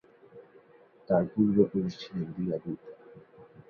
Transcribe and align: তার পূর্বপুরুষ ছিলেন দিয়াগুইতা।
তার 1.09 1.23
পূর্বপুরুষ 1.33 1.93
ছিলেন 2.01 2.27
দিয়াগুইতা। 2.35 2.91